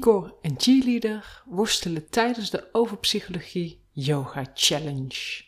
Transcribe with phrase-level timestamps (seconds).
[0.00, 5.44] Igor en cheerleader worstelen tijdens de Overpsychologie Yoga Challenge.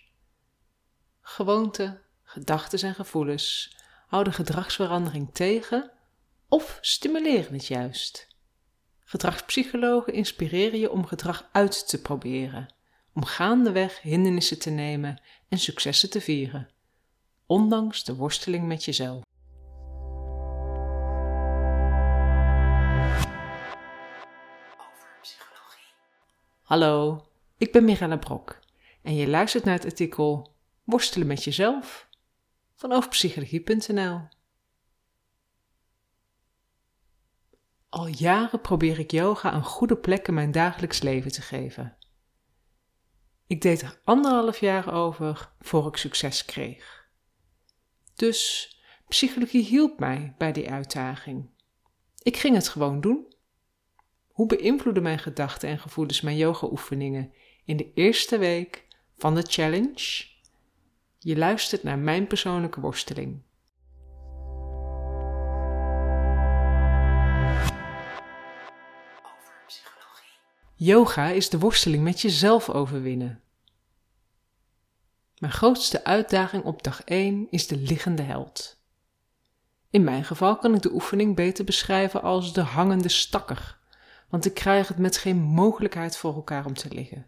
[1.21, 3.77] Gewoonten, gedachten en gevoelens
[4.07, 5.91] houden gedragsverandering tegen
[6.49, 8.37] of stimuleren het juist.
[9.05, 12.75] Gedragspsychologen inspireren je om gedrag uit te proberen,
[13.13, 16.71] om gaandeweg hindernissen te nemen en successen te vieren,
[17.47, 19.23] ondanks de worsteling met jezelf.
[26.73, 27.27] Hallo,
[27.59, 28.59] ik ben Mirella Brok
[29.03, 32.09] en je luistert naar het artikel Worstelen met jezelf
[32.75, 34.29] van overpsychologie.nl.
[37.89, 41.97] Al jaren probeer ik yoga een goede plek in mijn dagelijks leven te geven.
[43.47, 47.09] Ik deed er anderhalf jaar over voor ik succes kreeg.
[48.15, 48.71] Dus
[49.09, 51.51] psychologie hielp mij bij die uitdaging.
[52.23, 53.32] Ik ging het gewoon doen.
[54.33, 57.33] Hoe beïnvloeden mijn gedachten en gevoelens mijn yoga-oefeningen
[57.65, 58.87] in de eerste week
[59.19, 60.27] van de challenge?
[61.19, 63.43] Je luistert naar mijn persoonlijke worsteling.
[70.75, 73.43] Yoga is de worsteling met jezelf overwinnen.
[75.39, 78.81] Mijn grootste uitdaging op dag 1 is de liggende held.
[79.91, 83.81] In mijn geval kan ik de oefening beter beschrijven als de hangende stakker
[84.33, 87.27] want ik krijg het met geen mogelijkheid voor elkaar om te liggen.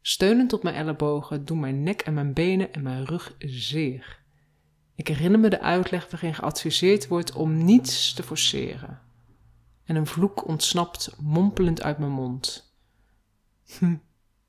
[0.00, 4.22] Steunend op mijn ellebogen doen mijn nek en mijn benen en mijn rug zeer.
[4.94, 9.00] Ik herinner me de uitleg waarin geadviseerd wordt om niets te forceren.
[9.84, 12.74] En een vloek ontsnapt mompelend uit mijn mond.
[13.78, 13.96] Hm,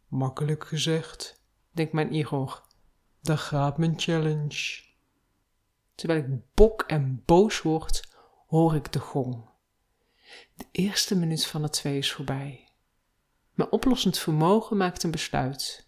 [0.07, 2.63] makkelijk gezegd, denkt mijn Igor.
[3.21, 4.83] Daar gaat mijn challenge.
[5.95, 8.15] Terwijl ik bok en boos word,
[8.47, 9.50] hoor ik de gong.
[10.55, 12.67] De eerste minuut van de twee is voorbij.
[13.53, 15.87] Mijn oplossend vermogen maakt een besluit.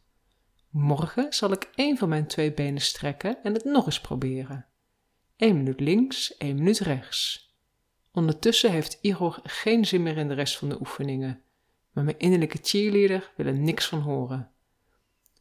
[0.69, 4.65] Morgen zal ik één van mijn twee benen strekken en het nog eens proberen.
[5.37, 7.51] Eén minuut links, één minuut rechts.
[8.11, 11.41] Ondertussen heeft Igor geen zin meer in de rest van de oefeningen,
[11.91, 14.51] maar mijn innerlijke cheerleader wil er niks van horen.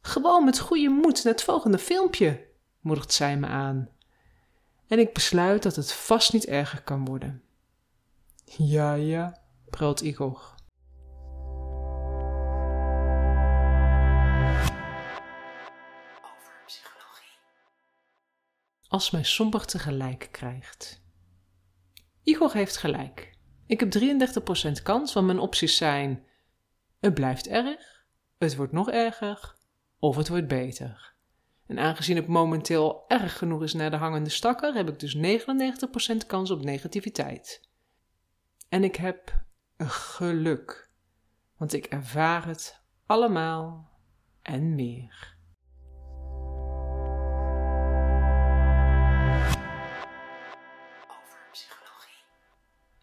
[0.01, 2.47] Gewoon met goede moed naar het volgende filmpje,
[2.79, 3.89] moedigt zij me aan.
[4.87, 7.42] En ik besluit dat het vast niet erger kan worden.
[8.45, 10.51] Ja, ja, brult Igor.
[18.87, 21.01] Als mij somber tegelijk krijgt.
[22.23, 23.37] Igor heeft gelijk.
[23.65, 23.93] Ik heb
[24.79, 26.25] 33% kans, want mijn opties zijn:
[26.99, 28.05] het blijft erg,
[28.37, 29.55] het wordt nog erger
[29.99, 31.13] of het wordt beter.
[31.67, 35.15] En aangezien het momenteel erg genoeg is naar de hangende stakker, heb ik dus
[36.23, 37.69] 99% kans op negativiteit.
[38.73, 39.43] En ik heb
[39.77, 40.89] geluk,
[41.57, 43.89] want ik ervaar het allemaal
[44.41, 45.37] en meer.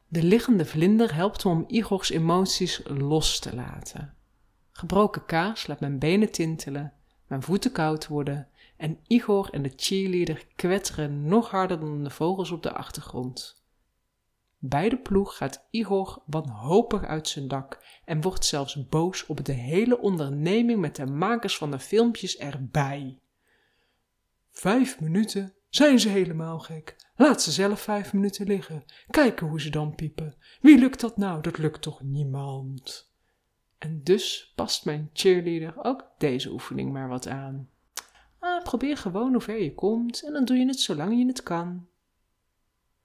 [0.08, 4.16] De liggende vlinder helpt me om Igor's emoties los te laten.
[4.72, 6.92] Gebroken kaas laat mijn benen tintelen,
[7.26, 12.50] mijn voeten koud worden en Igor en de cheerleader kwetteren nog harder dan de vogels
[12.50, 13.59] op de achtergrond.
[14.62, 19.53] Bij de ploeg gaat Igor wanhopig uit zijn dak en wordt zelfs boos op de
[19.53, 23.19] hele onderneming met de makers van de filmpjes erbij.
[24.50, 25.54] Vijf minuten?
[25.69, 26.97] Zijn ze helemaal gek?
[27.16, 28.84] Laat ze zelf vijf minuten liggen.
[29.10, 30.34] Kijken hoe ze dan piepen.
[30.60, 31.43] Wie lukt dat nou?
[31.43, 33.12] Dat lukt toch niemand?
[33.78, 37.69] En dus past mijn cheerleader ook deze oefening maar wat aan.
[38.38, 41.43] Ah, probeer gewoon hoe ver je komt en dan doe je het zolang je het
[41.43, 41.88] kan.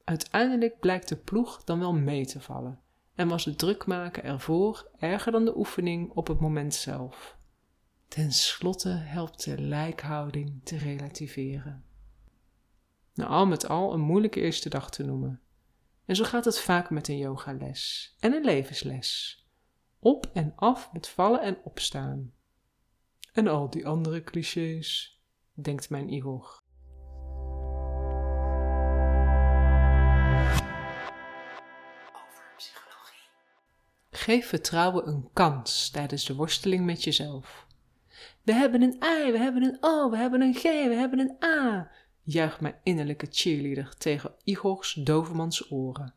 [0.06, 2.80] Uiteindelijk blijkt de ploeg dan wel mee te vallen
[3.16, 7.38] en was het drukmaken ervoor erger dan de oefening op het moment zelf.
[8.08, 11.86] Ten slotte helpt de lijkhouding te relativeren.
[13.14, 15.42] Nou, al met al een moeilijke eerste dag te noemen.
[16.06, 19.40] En zo gaat het vaak met een yogales en een levensles.
[20.00, 22.34] Op en af met vallen en opstaan.
[23.34, 25.20] En al die andere clichés,
[25.54, 26.64] denkt mijn Igor.
[34.26, 37.68] Geef vertrouwen een kans tijdens de worsteling met jezelf.
[38.44, 41.44] We hebben een I, we hebben een O, we hebben een G, we hebben een
[41.44, 41.92] A,
[42.24, 46.14] juicht mijn innerlijke cheerleader tegen Igor's dovermans oren.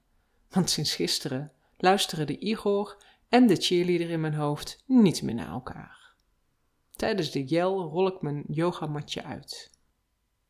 [0.51, 5.51] Want sinds gisteren luisteren de Igor en de cheerleader in mijn hoofd niet meer naar
[5.51, 6.15] elkaar.
[6.97, 9.71] Tijdens de yell rol ik mijn yogamatje uit.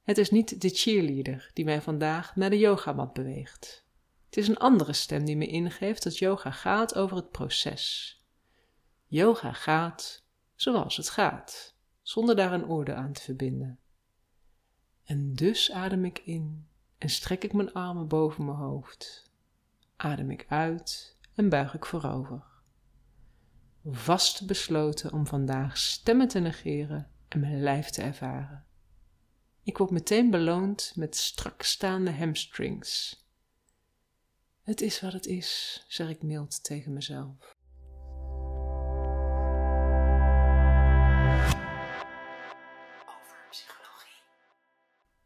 [0.02, 3.86] Het is niet de cheerleader die mij vandaag naar de yogamat beweegt.
[4.28, 8.16] Het is een andere stem die me ingeeft dat yoga gaat over het proces.
[9.06, 13.78] Yoga gaat zoals het gaat, zonder daar een orde aan te verbinden.
[15.04, 19.30] En dus adem ik in en strek ik mijn armen boven mijn hoofd.
[19.96, 22.44] Adem ik uit en buig ik voorover.
[23.84, 28.64] Vast besloten om vandaag stemmen te negeren en mijn lijf te ervaren.
[29.62, 33.22] Ik word meteen beloond met strak staande hamstrings.
[34.68, 37.56] Het is wat het is, zeg ik mild tegen mezelf.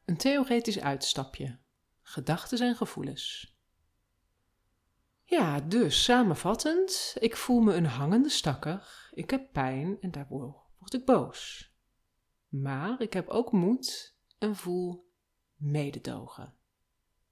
[0.05, 1.59] Een theoretisch uitstapje.
[2.03, 3.57] Gedachten en gevoelens.
[5.25, 10.95] Ja, dus samenvattend, ik voel me een hangende stakker, ik heb pijn en daardoor word
[10.95, 11.71] ik boos.
[12.49, 15.13] Maar ik heb ook moed en voel
[15.55, 16.55] mededogen.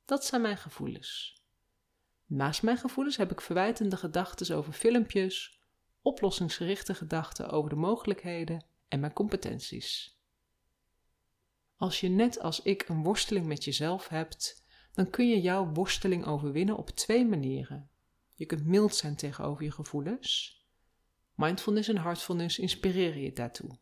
[0.04, 1.39] Dat zijn mijn gevoelens.
[2.32, 5.60] Naast mijn gevoelens heb ik verwijtende gedachten over filmpjes,
[6.02, 10.18] oplossingsgerichte gedachten over de mogelijkheden en mijn competenties.
[11.76, 16.26] Als je net als ik een worsteling met jezelf hebt, dan kun je jouw worsteling
[16.26, 17.90] overwinnen op twee manieren.
[18.34, 20.60] Je kunt mild zijn tegenover je gevoelens.
[21.34, 23.78] Mindfulness en heartfulness inspireren je daartoe.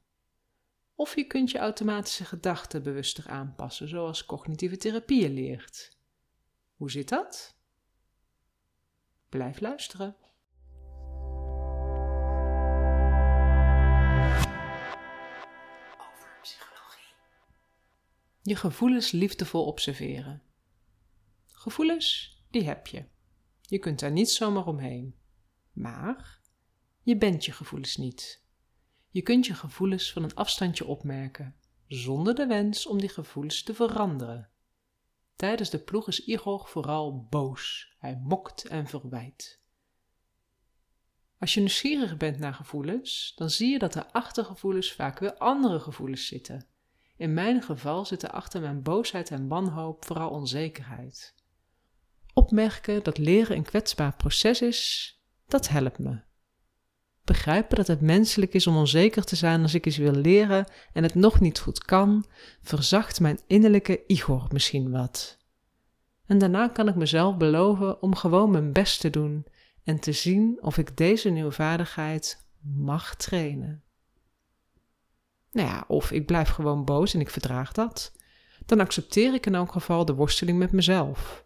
[0.95, 5.99] Of je kunt je automatische gedachten bewuster aanpassen, zoals cognitieve therapieën leert.
[6.77, 7.58] Hoe zit dat?
[9.29, 10.17] Blijf luisteren.
[18.43, 20.43] Je gevoelens liefdevol observeren.
[21.47, 23.05] Gevoelens, die heb je.
[23.61, 25.15] Je kunt daar niet zomaar omheen.
[25.73, 26.41] Maar
[27.03, 28.45] je bent je gevoelens niet.
[29.11, 33.75] Je kunt je gevoelens van een afstandje opmerken, zonder de wens om die gevoelens te
[33.75, 34.51] veranderen.
[35.39, 37.95] Tijdens de ploeg is Igor vooral boos.
[37.99, 39.61] Hij mokt en verwijt.
[41.39, 45.35] Als je nieuwsgierig bent naar gevoelens, dan zie je dat er achter gevoelens vaak weer
[45.37, 46.69] andere gevoelens zitten
[47.19, 51.35] in mijn geval zitten achter mijn boosheid en wanhoop vooral onzekerheid.
[52.35, 55.13] Opmerken dat leren een kwetsbaar proces is,
[55.47, 56.21] dat helpt me.
[57.29, 61.03] Begrijpen dat het menselijk is om onzeker te zijn als ik iets wil leren en
[61.03, 62.25] het nog niet goed kan,
[62.63, 65.39] verzacht mijn innerlijke Igor misschien wat.
[66.27, 69.47] En daarna kan ik mezelf beloven om gewoon mijn best te doen
[69.85, 73.83] en te zien of ik deze nieuwe vaardigheid mag trainen.
[75.51, 78.13] Nou ja, of ik blijf gewoon boos en ik verdraag dat.
[78.67, 81.45] Dan accepteer ik in elk geval de worsteling met mezelf.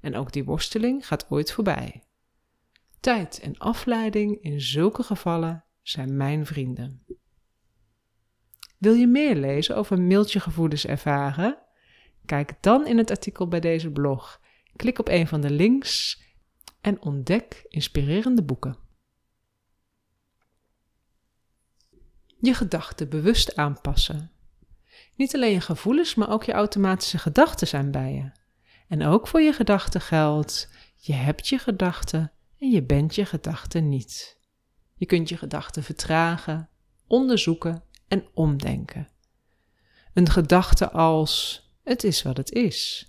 [0.00, 2.02] En ook die worsteling gaat ooit voorbij.
[3.02, 7.04] Tijd en afleiding in zulke gevallen zijn mijn vrienden.
[8.78, 11.58] Wil je meer lezen over mailtje gevoelens ervaren?
[12.24, 14.40] Kijk dan in het artikel bij deze blog.
[14.76, 16.22] Klik op een van de links
[16.80, 18.78] en ontdek inspirerende boeken.
[22.38, 24.30] je gedachten bewust aanpassen.
[25.16, 28.30] Niet alleen je gevoelens, maar ook je automatische gedachten zijn bij je.
[28.88, 33.88] En ook voor je gedachten geldt: je hebt je gedachten en je bent je gedachten
[33.88, 34.38] niet.
[34.94, 36.68] Je kunt je gedachten vertragen,
[37.06, 39.08] onderzoeken en omdenken.
[40.14, 43.08] Een gedachte als: het is wat het is,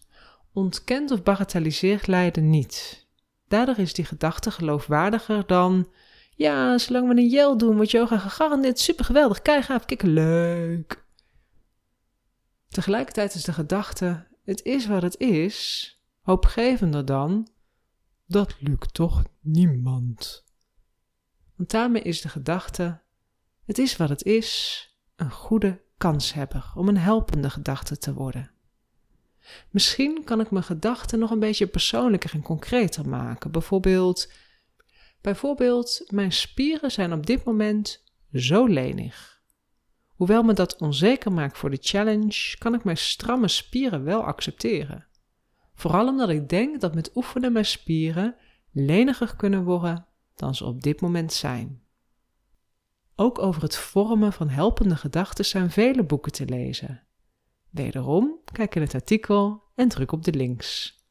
[0.54, 3.08] ontkent of bagatelliseert lijden niet.
[3.48, 5.92] Daardoor is die gedachte geloofwaardiger dan
[6.36, 11.06] ja, zolang we een jel doen, wordt yoga gegarandeerd super geweldig, kikken, leuk.
[12.70, 15.88] Tegelijkertijd is de gedachte, het is wat het is,
[16.22, 17.53] hoopgevender dan,
[18.34, 20.44] dat lukt toch niemand.
[21.56, 23.02] Want daarmee is de gedachte,
[23.66, 28.52] het is wat het is, een goede kanshebber om een helpende gedachte te worden.
[29.70, 33.52] Misschien kan ik mijn gedachten nog een beetje persoonlijker en concreter maken.
[33.52, 34.32] Bijvoorbeeld,
[35.22, 39.42] Bijvoorbeeld, mijn spieren zijn op dit moment zo lenig.
[40.08, 45.08] Hoewel me dat onzeker maakt voor de challenge, kan ik mijn stramme spieren wel accepteren.
[45.74, 48.36] Vooral omdat ik denk dat met oefenen mijn spieren
[48.72, 51.82] leniger kunnen worden dan ze op dit moment zijn.
[53.16, 57.04] Ook over het vormen van helpende gedachten zijn vele boeken te lezen.
[57.70, 61.02] Wederom, kijk in het artikel en druk op de links.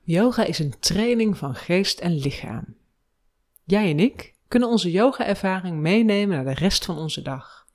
[0.00, 2.76] Yoga is een training van geest en lichaam.
[3.64, 7.66] Jij en ik kunnen onze yoga-ervaring meenemen naar de rest van onze dag.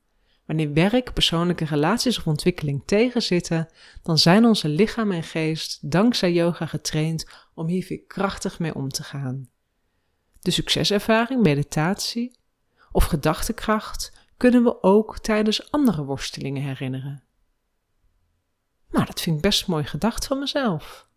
[0.45, 3.69] Wanneer werk, persoonlijke relaties of ontwikkeling tegenzitten,
[4.03, 9.03] dan zijn onze lichaam en geest dankzij yoga getraind om hier krachtig mee om te
[9.03, 9.49] gaan.
[10.39, 12.39] De succeservaring, meditatie
[12.91, 17.23] of gedachtekracht kunnen we ook tijdens andere worstelingen herinneren.
[18.89, 21.07] Nou, dat vind ik best mooi gedacht van mezelf.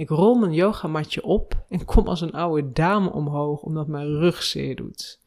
[0.00, 4.42] Ik rol mijn yogamatje op en kom als een oude dame omhoog omdat mijn rug
[4.42, 5.20] zeer doet.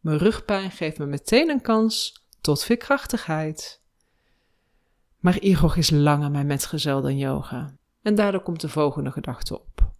[0.00, 3.80] Mijn rugpijn geeft me meteen een kans tot veerkrachtigheid.
[5.18, 7.76] Maar Igor is langer mijn metgezel dan yoga.
[8.02, 9.92] En daardoor komt de volgende gedachte op.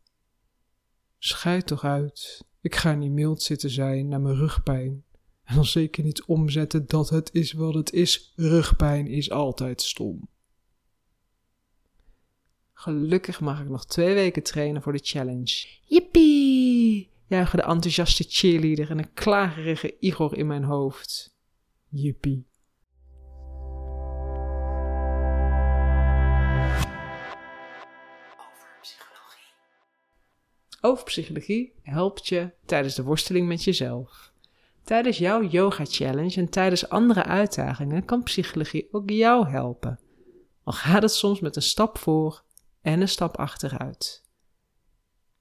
[1.18, 2.44] Schijt toch uit.
[2.60, 5.04] Ik ga niet mild zitten zijn naar mijn rugpijn.
[5.44, 8.32] En dan zeker niet omzetten dat het is wat het is.
[8.36, 10.28] Rugpijn is altijd stom.
[12.80, 15.66] Gelukkig mag ik nog twee weken trainen voor de challenge.
[15.84, 17.10] Yippie!
[17.26, 21.36] juichen de enthousiaste cheerleader en een klagerige Igor in mijn hoofd.
[21.88, 22.46] Yippie.
[30.80, 34.32] Over psychologie helpt je tijdens de worsteling met jezelf.
[34.84, 40.00] Tijdens jouw yoga challenge en tijdens andere uitdagingen kan psychologie ook jou helpen.
[40.64, 42.48] Al gaat het soms met een stap voor
[42.82, 44.24] en een stap achteruit.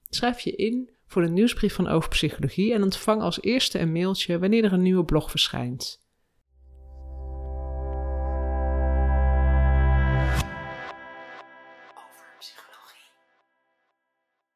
[0.09, 4.39] Schrijf je in voor de nieuwsbrief van Over Psychologie en ontvang als eerste een mailtje
[4.39, 6.07] wanneer er een nieuwe blog verschijnt.